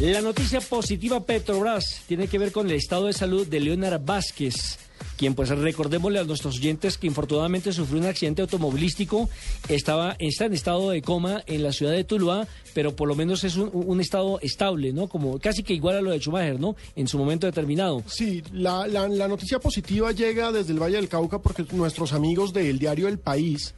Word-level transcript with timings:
La 0.00 0.20
noticia 0.20 0.60
positiva 0.60 1.24
Petrobras 1.24 2.02
tiene 2.06 2.28
que 2.28 2.38
ver 2.38 2.52
con 2.52 2.68
el 2.68 2.76
estado 2.76 3.06
de 3.06 3.12
salud 3.12 3.48
de 3.48 3.58
Leonard 3.58 4.00
Vázquez 4.04 4.78
quien 5.16 5.34
pues 5.34 5.48
recordémosle 5.48 6.20
a 6.20 6.24
nuestros 6.24 6.56
oyentes 6.56 6.98
que 6.98 7.06
infortunadamente 7.06 7.72
sufrió 7.72 8.00
un 8.00 8.06
accidente 8.06 8.42
automovilístico, 8.42 9.28
estaba 9.68 10.16
está 10.18 10.46
en 10.46 10.54
estado 10.54 10.90
de 10.90 11.02
coma 11.02 11.42
en 11.46 11.62
la 11.62 11.72
ciudad 11.72 11.92
de 11.92 12.04
Tuluá, 12.04 12.46
pero 12.74 12.94
por 12.94 13.08
lo 13.08 13.14
menos 13.14 13.44
es 13.44 13.56
un, 13.56 14.00
estado 14.00 14.38
estable, 14.40 14.92
¿no? 14.92 15.08
Como 15.08 15.38
casi 15.38 15.62
que 15.62 15.74
igual 15.74 15.96
a 15.96 16.00
lo 16.00 16.10
de 16.10 16.20
Schumacher, 16.20 16.60
¿no? 16.60 16.76
En 16.94 17.08
su 17.08 17.18
momento 17.18 17.46
determinado. 17.46 18.02
Sí, 18.06 18.42
la, 18.52 18.86
la, 18.86 19.08
la 19.08 19.28
noticia 19.28 19.58
positiva 19.58 20.12
llega 20.12 20.52
desde 20.52 20.72
el 20.72 20.80
Valle 20.80 20.96
del 20.96 21.08
Cauca 21.08 21.40
porque 21.40 21.64
nuestros 21.72 22.12
amigos 22.12 22.52
del 22.52 22.78
diario 22.78 23.08
El 23.08 23.18
País 23.18 23.74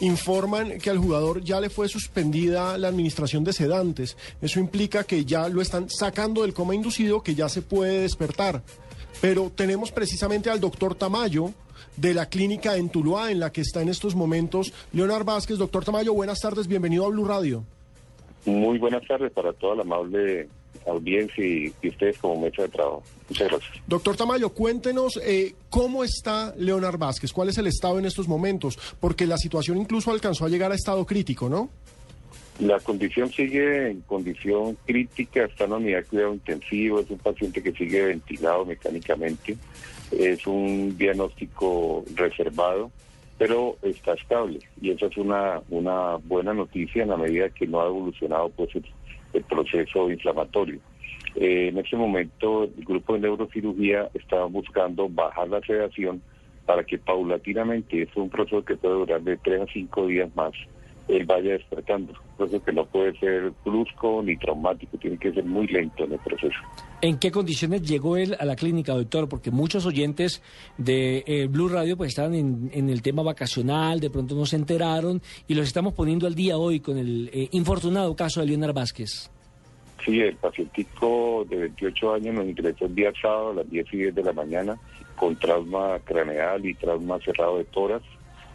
informan 0.00 0.78
que 0.78 0.90
al 0.90 0.98
jugador 0.98 1.44
ya 1.44 1.60
le 1.60 1.70
fue 1.70 1.88
suspendida 1.88 2.78
la 2.78 2.88
administración 2.88 3.44
de 3.44 3.52
sedantes. 3.52 4.16
Eso 4.40 4.60
implica 4.60 5.04
que 5.04 5.24
ya 5.24 5.48
lo 5.48 5.60
están 5.60 5.88
sacando 5.90 6.42
del 6.42 6.54
coma 6.54 6.74
inducido, 6.74 7.22
que 7.22 7.34
ya 7.34 7.48
se 7.48 7.62
puede 7.62 8.00
despertar. 8.00 8.62
Pero 9.20 9.50
tenemos 9.54 9.92
precisamente 9.92 10.50
al 10.50 10.60
doctor 10.60 10.94
Tamayo 10.94 11.52
de 11.96 12.14
la 12.14 12.28
clínica 12.28 12.76
en 12.76 12.88
Tuluá, 12.88 13.30
en 13.30 13.40
la 13.40 13.52
que 13.52 13.60
está 13.60 13.82
en 13.82 13.88
estos 13.88 14.14
momentos 14.14 14.72
Leonard 14.92 15.24
Vázquez. 15.24 15.58
Doctor 15.58 15.84
Tamayo, 15.84 16.14
buenas 16.14 16.40
tardes, 16.40 16.66
bienvenido 16.66 17.04
a 17.04 17.08
Blue 17.08 17.24
Radio. 17.24 17.64
Muy 18.46 18.78
buenas 18.78 19.06
tardes 19.06 19.32
para 19.32 19.52
toda 19.52 19.76
la 19.76 19.82
amable 19.82 20.48
audiencia 20.86 21.44
y, 21.44 21.72
ustedes 21.86 22.18
como 22.18 22.40
mesa 22.40 22.62
de 22.62 22.68
trabajo. 22.68 23.02
Muchas 23.28 23.48
gracias. 23.48 23.72
Doctor 23.86 24.16
Tamayo, 24.16 24.50
cuéntenos 24.50 25.20
eh, 25.22 25.54
cómo 25.68 26.04
está 26.04 26.54
Leonard 26.56 26.98
Vázquez, 26.98 27.32
cuál 27.32 27.50
es 27.50 27.58
el 27.58 27.66
estado 27.66 27.98
en 27.98 28.06
estos 28.06 28.28
momentos, 28.28 28.78
porque 28.98 29.26
la 29.26 29.36
situación 29.36 29.76
incluso 29.78 30.10
alcanzó 30.10 30.46
a 30.46 30.48
llegar 30.48 30.72
a 30.72 30.74
estado 30.74 31.04
crítico, 31.04 31.48
¿no? 31.48 31.68
La 32.58 32.78
condición 32.80 33.30
sigue 33.30 33.90
en 33.90 34.00
condición 34.02 34.76
crítica, 34.84 35.44
está 35.44 35.64
en 35.64 35.72
unidad 35.72 36.00
de 36.00 36.04
cuidado 36.04 36.34
intensivo, 36.34 37.00
es 37.00 37.10
un 37.10 37.18
paciente 37.18 37.62
que 37.62 37.72
sigue 37.72 38.04
ventilado 38.04 38.66
mecánicamente, 38.66 39.56
es 40.10 40.46
un 40.46 40.96
diagnóstico 40.98 42.04
reservado, 42.14 42.90
pero 43.38 43.78
está 43.80 44.12
estable 44.12 44.58
y 44.82 44.90
esa 44.90 45.06
es 45.06 45.16
una, 45.16 45.62
una 45.70 46.16
buena 46.16 46.52
noticia 46.52 47.02
en 47.02 47.08
la 47.08 47.16
medida 47.16 47.48
que 47.48 47.66
no 47.66 47.80
ha 47.80 47.86
evolucionado 47.86 48.50
pues, 48.50 48.68
el, 49.32 49.42
proceso 49.44 50.10
inflamatorio. 50.10 50.78
Eh, 51.36 51.68
en 51.68 51.78
este 51.78 51.96
momento 51.96 52.64
el 52.64 52.84
grupo 52.84 53.14
de 53.14 53.20
neurocirugía 53.20 54.10
está 54.12 54.44
buscando 54.44 55.08
bajar 55.08 55.48
la 55.48 55.62
sedación 55.62 56.20
para 56.66 56.84
que 56.84 56.98
paulatinamente, 56.98 58.02
es 58.02 58.14
un 58.14 58.28
proceso 58.28 58.62
que 58.62 58.76
puede 58.76 58.94
durar 58.94 59.22
de 59.22 59.38
tres 59.38 59.62
a 59.62 59.72
cinco 59.72 60.06
días 60.06 60.28
más, 60.36 60.52
él 61.16 61.24
vaya 61.26 61.52
despertando. 61.52 62.12
Entonces 62.32 62.62
que 62.62 62.72
no 62.72 62.84
puede 62.86 63.18
ser 63.18 63.52
brusco 63.64 64.22
ni 64.22 64.36
traumático, 64.36 64.96
tiene 64.98 65.18
que 65.18 65.32
ser 65.32 65.44
muy 65.44 65.66
lento 65.66 66.04
en 66.04 66.12
el 66.12 66.18
proceso. 66.18 66.58
¿En 67.02 67.18
qué 67.18 67.30
condiciones 67.30 67.82
llegó 67.82 68.16
él 68.16 68.36
a 68.38 68.44
la 68.44 68.56
clínica, 68.56 68.94
doctor? 68.94 69.28
Porque 69.28 69.50
muchos 69.50 69.86
oyentes 69.86 70.42
de 70.78 71.24
eh, 71.26 71.46
Blue 71.46 71.68
Radio 71.68 71.96
pues 71.96 72.08
estaban 72.08 72.34
en, 72.34 72.90
el 72.90 73.02
tema 73.02 73.22
vacacional, 73.22 74.00
de 74.00 74.10
pronto 74.10 74.34
no 74.34 74.46
se 74.46 74.56
enteraron 74.56 75.20
y 75.48 75.54
los 75.54 75.66
estamos 75.66 75.94
poniendo 75.94 76.26
al 76.26 76.34
día 76.34 76.56
hoy 76.56 76.80
con 76.80 76.98
el 76.98 77.30
eh, 77.32 77.48
infortunado 77.52 78.14
caso 78.14 78.40
de 78.40 78.46
Leonard 78.46 78.74
Vázquez. 78.74 79.30
Sí, 80.04 80.20
el 80.20 80.36
pacientico 80.36 81.46
de 81.48 81.56
28 81.56 82.14
años 82.14 82.34
nos 82.34 82.46
ingresó 82.46 82.86
el 82.86 82.94
día 82.94 83.12
sábado 83.20 83.50
a 83.50 83.54
las 83.54 83.70
10 83.70 83.86
y 83.92 83.96
10 83.98 84.14
de 84.14 84.22
la 84.22 84.32
mañana 84.32 84.76
con 85.16 85.36
trauma 85.36 85.98
craneal 86.04 86.64
y 86.64 86.74
trauma 86.74 87.18
cerrado 87.18 87.58
de 87.58 87.64
toras 87.64 88.02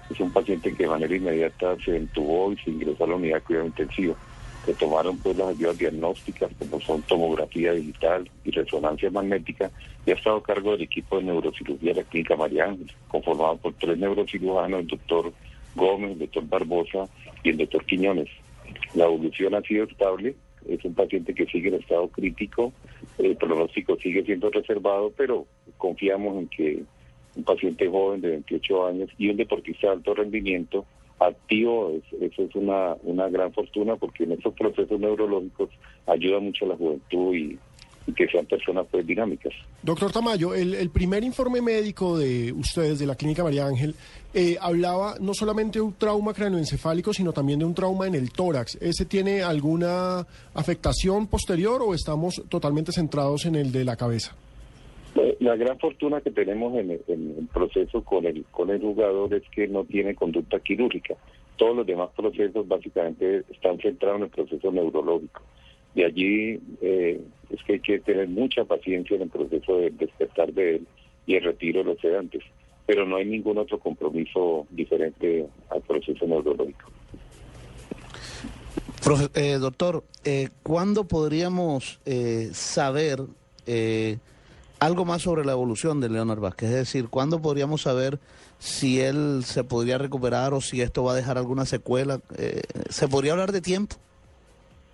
es 0.10 0.20
un 0.20 0.32
paciente 0.32 0.74
que 0.74 0.84
de 0.84 0.90
manera 0.90 1.16
inmediata 1.16 1.76
se 1.84 1.98
entubó 1.98 2.52
y 2.52 2.58
se 2.58 2.72
ingresó 2.72 3.04
a 3.04 3.08
la 3.08 3.16
unidad 3.16 3.36
de 3.38 3.42
cuidado 3.42 3.66
intensivo. 3.68 4.16
Se 4.66 4.74
tomaron 4.74 5.18
pues 5.18 5.38
las 5.38 5.50
ayudas 5.50 5.78
diagnósticas 5.78 6.52
como 6.58 6.82
son 6.82 7.02
tomografía 7.04 7.74
digital 7.74 8.30
y 8.44 8.52
resonancia 8.52 9.12
magnética 9.12 9.70
y 10.06 10.12
ha 10.12 10.16
estado 10.16 10.38
a 10.38 10.44
cargo 10.44 10.72
del 10.72 10.82
equipo 10.82 11.18
de 11.18 11.26
neurocirugía 11.26 11.94
de 11.94 12.02
la 12.02 12.08
clínica 12.08 12.36
María 12.36 12.66
Ángel, 12.66 12.92
conformado 13.08 13.58
por 13.58 13.74
tres 13.74 13.98
neurocirujanos, 13.98 14.82
el 14.82 14.88
doctor 14.88 15.34
Gómez, 15.76 16.12
el 16.12 16.20
doctor 16.20 16.48
Barbosa 16.48 17.08
y 17.44 17.50
el 17.50 17.58
doctor 17.58 17.86
Quiñones. 17.86 18.30
La 18.96 19.06
evolución 19.06 19.54
ha 19.56 19.62
sido 19.62 19.86
estable, 19.86 20.36
es 20.68 20.84
un 20.84 20.94
paciente 20.96 21.34
que 21.34 21.46
sigue 21.46 21.70
en 21.70 21.76
estado 21.76 22.08
crítico, 22.08 22.74
el 23.18 23.36
pronóstico 23.38 23.98
sigue 23.98 24.24
siendo 24.24 24.50
reservado, 24.50 25.12
pero 25.16 25.46
confiamos 25.78 26.38
en 26.38 26.48
que 26.48 26.84
un 27.36 27.44
paciente 27.44 27.88
joven 27.88 28.22
de 28.22 28.30
28 28.30 28.88
años 28.88 29.10
y 29.18 29.30
un 29.30 29.38
deportista 29.38 29.88
de 29.88 29.94
alto 29.94 30.14
rendimiento 30.14 30.86
activo, 31.20 31.92
eso 32.20 32.44
es 32.44 32.56
una, 32.56 32.96
una 33.04 33.30
gran 33.30 33.54
fortuna 33.54 33.96
porque 33.96 34.24
en 34.24 34.34
estos 34.34 34.54
procesos 34.54 35.00
neurológicos 35.00 35.70
ayuda 36.08 36.40
mucho 36.40 36.66
a 36.66 36.70
la 36.70 36.76
juventud 36.76 37.34
y, 37.36 37.58
que 38.16 38.28
sean 38.28 38.46
personas 38.46 38.86
pues 38.92 39.06
dinámicas. 39.08 39.52
Doctor 39.82 40.12
Tamayo, 40.12 40.54
el, 40.54 40.90
primer 40.92 41.24
informe 41.24 41.60
médico 41.60 42.20
de 42.20 42.54
ustedes 42.54 43.00
de 43.00 43.08
la 43.08 43.16
Clínica 43.16 43.44
María 43.44 43.66
Ángel 43.66 43.96
eh, 44.32 44.58
hablaba 44.62 45.16
no 45.20 45.34
solamente 45.34 45.80
de 45.80 45.84
un 45.84 45.94
trauma 45.94 46.32
cráneoencefálico, 46.32 47.12
sino 47.14 47.34
también 47.34 47.58
de 47.58 47.66
un 47.66 47.74
trauma 47.74 48.06
en 48.06 48.14
el 48.14 48.32
tórax. 48.32 48.76
¿Ese 48.80 49.06
tiene 49.06 49.42
alguna 49.42 50.20
afectación 50.54 51.26
posterior 51.26 51.82
o 51.82 51.96
estamos 51.96 52.44
totalmente 52.48 52.92
centrados 52.92 53.48
en 53.48 53.56
el 53.56 53.72
de 53.72 53.84
la 53.84 53.96
cabeza? 53.96 54.36
La 55.46 55.56
gran 55.56 55.78
fortuna 55.78 56.22
que 56.22 56.32
tenemos 56.32 56.76
en 56.76 56.90
el, 56.90 57.48
proceso 57.54 58.04
con 58.04 58.26
el, 58.26 58.44
con 58.46 58.72
el 58.72 58.82
jugador 58.82 59.32
es 59.32 59.44
que 59.52 59.68
no 59.68 59.84
tiene 59.84 60.16
conducta 60.16 60.60
quirúrgica. 60.60 61.18
Todos 61.56 61.76
los 61.76 61.86
demás 61.86 62.10
procesos 62.16 62.68
básicamente 62.68 63.44
están 63.52 63.78
centrados 63.78 64.18
en 64.18 64.24
el 64.24 64.30
proceso 64.32 64.72
neurológico. 64.72 65.44
De 65.94 66.04
allí 66.04 66.60
eh, 66.82 67.22
es 67.52 67.64
que 67.64 67.74
hay 67.74 67.80
que 67.80 68.00
tener 68.00 68.28
mucha 68.28 68.66
paciencia 68.66 69.18
en 69.18 69.22
el 69.22 69.30
proceso 69.30 69.78
de 69.78 69.92
despertar 69.92 70.52
de 70.52 70.78
él 70.78 70.88
y 71.28 71.36
el 71.36 71.44
retiro 71.44 71.84
de 71.84 71.92
los 71.92 72.00
sedantes. 72.00 72.42
Pero 72.88 73.06
no 73.06 73.18
hay 73.18 73.26
ningún 73.26 73.60
otro 73.60 73.78
compromiso 73.78 74.66
diferente 74.72 75.46
al 75.70 75.82
proceso 75.84 76.26
neurológico. 76.26 76.90
Eh, 79.36 79.60
doctor, 79.60 80.04
eh, 80.24 80.50
¿cuándo 80.64 81.04
podríamos 81.08 82.00
eh, 82.08 82.50
saber 82.52 83.20
algo 84.80 85.06
más 85.06 85.22
sobre 85.22 85.46
la 85.46 85.54
evolución 85.54 86.02
de 86.02 86.10
Leonard 86.10 86.40
Vázquez, 86.40 86.70
es 86.70 86.76
decir, 86.76 87.08
¿cuándo 87.10 87.42
podríamos 87.42 87.84
saber 87.84 88.20
si 88.60 89.00
él 89.00 89.44
se 89.44 89.64
podría 89.64 89.98
recuperar 89.98 90.54
o 90.54 90.62
si 90.62 90.82
esto 90.82 91.04
va 91.04 91.14
a 91.14 91.16
dejar 91.16 91.38
alguna 91.38 91.66
secuela? 91.66 92.20
Eh, 92.38 92.62
¿Se 92.90 93.08
podría 93.08 93.34
hablar 93.34 93.52
de 93.52 93.62
tiempo? 93.62 93.96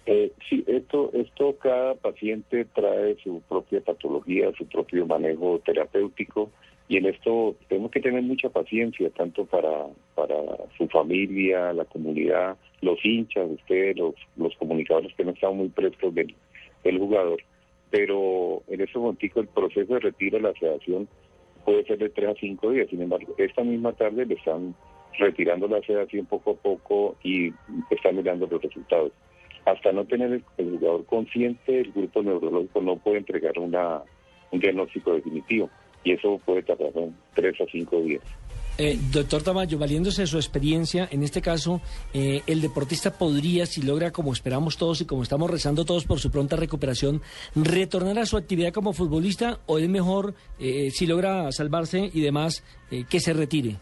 Eh, 0.06 0.32
sí, 0.50 0.64
esto, 0.68 1.12
esto 1.14 1.56
cada 1.60 1.96
paciente 1.96 2.66
trae 2.66 3.16
su 3.24 3.42
propia 3.48 3.82
patología, 3.82 4.52
su 4.58 4.66
propio 4.66 5.06
manejo 5.06 5.60
terapéutico 5.64 6.50
y 6.88 6.98
en 6.98 7.06
esto 7.06 7.56
tenemos 7.70 7.92
que 7.92 8.02
tener 8.02 8.22
mucha 8.22 8.50
paciencia, 8.50 9.10
tanto 9.12 9.46
para, 9.46 9.86
para 10.16 10.36
su 10.78 10.88
familia, 10.90 11.72
la 11.72 11.86
comunidad, 11.86 12.58
los 12.82 13.00
hinchas, 13.06 13.50
ustedes, 13.50 13.96
los, 13.96 14.16
los 14.36 14.56
comunicadores 14.58 15.14
que 15.16 15.24
no 15.24 15.32
están 15.32 15.56
muy 15.56 15.70
prestos 15.70 16.14
del, 16.14 16.36
del 16.84 16.98
jugador 16.98 17.42
pero 17.92 18.64
en 18.68 18.82
ese 18.82 18.98
momento 18.98 19.40
el 19.42 19.48
proceso 19.48 19.94
de 19.94 20.00
retiro 20.00 20.38
de 20.38 20.44
la 20.44 20.54
sedación 20.54 21.08
puede 21.66 21.86
ser 21.86 22.00
de 22.00 22.10
tres 22.10 22.30
a 22.30 22.40
cinco 22.40 22.72
días. 22.72 22.90
Sin 22.90 23.02
embargo, 23.02 23.36
esta 23.38 23.64
misma 23.64 23.92
tarde 23.94 24.26
le 24.26 24.36
están 24.36 24.74
retirando 25.20 25.68
la 25.68 25.82
sedación 25.82 26.26
poco 26.26 26.52
a 26.52 26.56
poco 26.56 27.16
y 27.22 27.54
están 27.90 28.16
mirando 28.16 28.48
los 28.48 28.62
resultados. 28.62 29.12
Hasta 29.66 29.92
no 29.92 30.06
tener 30.06 30.32
el, 30.32 30.44
jugador 30.58 31.06
consciente, 31.06 31.82
el 31.82 31.92
grupo 31.92 32.24
neurológico 32.24 32.82
no 32.82 32.96
puede 32.96 33.18
entregar 33.18 33.60
una, 33.60 34.02
un 34.52 34.60
diagnóstico 34.60 35.14
definitivo 35.14 35.70
y 36.04 36.14
eso 36.14 36.42
puede 36.46 36.64
tardar 36.64 36.92
tres 37.36 37.60
a 37.62 37.66
cinco 37.72 38.02
días. 38.02 38.24
Eh, 38.78 38.98
doctor 39.12 39.44
Tamayo, 39.44 39.78
valiéndose 39.78 40.22
de 40.22 40.28
su 40.28 40.38
experiencia, 40.38 41.08
en 41.12 41.24
este 41.24 41.42
caso, 41.42 41.82
eh, 42.14 42.42
el 42.48 42.62
deportista 42.62 43.12
podría, 43.12 43.66
si 43.66 43.82
logra, 43.82 44.12
como 44.12 44.34
esperamos 44.34 44.78
todos 44.78 45.02
y 45.02 45.06
como 45.06 45.24
estamos 45.24 45.52
rezando 45.52 45.86
todos 45.86 46.06
por 46.06 46.20
su 46.20 46.32
pronta 46.32 46.56
recuperación, 46.56 47.22
retornar 47.54 48.20
a 48.20 48.26
su 48.26 48.38
actividad 48.38 48.74
como 48.74 48.94
futbolista 48.94 49.60
o 49.68 49.78
es 49.78 49.90
mejor, 49.90 50.34
eh, 50.60 50.90
si 50.92 51.06
logra 51.06 51.52
salvarse 51.52 52.10
y 52.14 52.22
demás, 52.22 52.64
que 53.10 53.22
se 53.22 53.32
retire? 53.32 53.78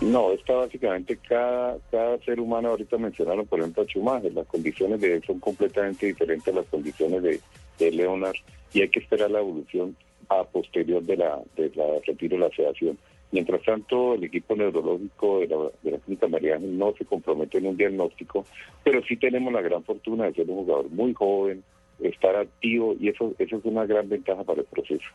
No, 0.00 0.32
está 0.32 0.54
básicamente 0.54 1.18
cada, 1.28 1.76
cada 1.90 2.18
ser 2.24 2.40
humano, 2.40 2.70
ahorita 2.70 2.96
mencionaron 2.96 3.46
por 3.46 3.60
ejemplo 3.60 3.82
a 3.82 3.86
Schumacher, 3.86 4.32
las 4.32 4.46
condiciones 4.46 5.00
de 5.00 5.14
él 5.14 5.22
son 5.26 5.38
completamente 5.38 6.06
diferentes 6.06 6.48
a 6.48 6.56
las 6.56 6.66
condiciones 6.66 7.22
de, 7.22 7.40
de 7.78 7.90
Leonard 7.92 8.36
y 8.72 8.80
hay 8.80 8.88
que 8.88 9.00
esperar 9.00 9.30
la 9.30 9.40
evolución 9.40 9.94
a 10.28 10.44
posterior 10.44 11.02
de 11.02 11.16
la, 11.16 11.40
de 11.56 11.70
la 11.74 11.84
retiro 12.06 12.36
de 12.36 12.44
la 12.44 12.56
sedación. 12.56 12.98
Mientras 13.32 13.62
tanto, 13.62 14.14
el 14.14 14.24
equipo 14.24 14.56
neurológico 14.56 15.40
de 15.40 15.46
la, 15.48 15.56
de 15.82 15.90
la 15.92 15.98
Clínica 15.98 16.26
Mariana 16.26 16.66
no 16.66 16.92
se 16.98 17.04
compromete 17.04 17.58
en 17.58 17.66
un 17.66 17.76
diagnóstico, 17.76 18.44
pero 18.82 19.02
sí 19.04 19.16
tenemos 19.16 19.52
la 19.52 19.60
gran 19.60 19.84
fortuna 19.84 20.24
de 20.24 20.34
ser 20.34 20.50
un 20.50 20.64
jugador 20.64 20.90
muy 20.90 21.14
joven, 21.14 21.62
estar 22.00 22.34
activo 22.36 22.96
y 22.98 23.08
eso, 23.08 23.34
eso 23.38 23.56
es 23.56 23.64
una 23.64 23.86
gran 23.86 24.08
ventaja 24.08 24.42
para 24.42 24.60
el 24.60 24.66
proceso. 24.66 25.06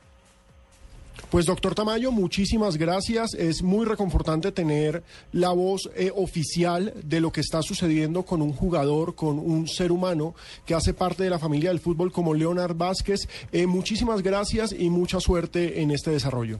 Pues 1.29 1.47
doctor 1.47 1.75
Tamayo, 1.75 2.11
muchísimas 2.11 2.77
gracias. 2.77 3.33
Es 3.33 3.63
muy 3.63 3.85
reconfortante 3.85 4.51
tener 4.51 5.03
la 5.31 5.51
voz 5.51 5.89
eh, 5.95 6.11
oficial 6.15 6.93
de 7.03 7.19
lo 7.19 7.31
que 7.31 7.41
está 7.41 7.61
sucediendo 7.61 8.23
con 8.23 8.41
un 8.41 8.53
jugador, 8.53 9.15
con 9.15 9.39
un 9.39 9.67
ser 9.67 9.91
humano 9.91 10.35
que 10.65 10.75
hace 10.75 10.93
parte 10.93 11.23
de 11.23 11.29
la 11.29 11.39
familia 11.39 11.69
del 11.69 11.79
fútbol 11.79 12.11
como 12.11 12.33
Leonard 12.33 12.75
Vázquez. 12.75 13.27
Eh, 13.51 13.65
muchísimas 13.65 14.21
gracias 14.21 14.73
y 14.77 14.89
mucha 14.89 15.19
suerte 15.19 15.81
en 15.81 15.91
este 15.91 16.11
desarrollo. 16.11 16.59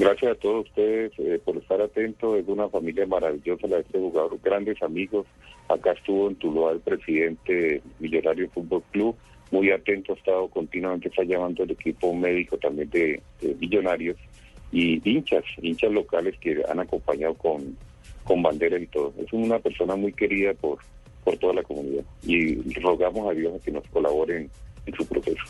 Gracias 0.00 0.32
a 0.32 0.34
todos 0.34 0.66
ustedes 0.66 1.12
eh, 1.18 1.38
por 1.44 1.58
estar 1.58 1.78
atentos. 1.82 2.38
Es 2.38 2.48
una 2.48 2.70
familia 2.70 3.06
maravillosa 3.06 3.66
la 3.66 3.76
de 3.76 3.82
este 3.82 3.98
jugador, 3.98 4.38
grandes 4.42 4.82
amigos. 4.82 5.26
Acá 5.68 5.92
estuvo 5.92 6.28
en 6.28 6.36
Tuluá 6.36 6.72
el 6.72 6.80
presidente 6.80 7.82
Millonario 7.98 8.48
Fútbol 8.48 8.82
Club 8.92 9.14
muy 9.50 9.70
atento, 9.70 10.12
ha 10.12 10.16
estado 10.16 10.48
continuamente, 10.48 11.08
está 11.08 11.22
llamando 11.24 11.64
el 11.64 11.72
equipo 11.72 12.14
médico 12.14 12.56
también 12.56 12.88
de, 12.90 13.20
Millonarios 13.58 14.16
y 14.72 15.02
hinchas, 15.08 15.44
hinchas 15.60 15.92
locales 15.92 16.34
que 16.40 16.62
han 16.66 16.78
acompañado 16.78 17.34
con, 17.34 17.76
con 18.24 18.42
banderas 18.42 18.80
y 18.80 18.86
todo. 18.86 19.12
Es 19.18 19.30
una 19.32 19.58
persona 19.58 19.96
muy 19.96 20.12
querida 20.14 20.54
por, 20.54 20.78
por 21.24 21.36
toda 21.36 21.54
la 21.54 21.62
comunidad 21.62 22.04
y 22.22 22.54
rogamos 22.80 23.30
a 23.30 23.34
Dios 23.34 23.54
a 23.54 23.62
que 23.62 23.70
nos 23.70 23.86
colaboren 23.88 24.48
en 24.86 24.94
su 24.94 25.06
proceso. 25.06 25.44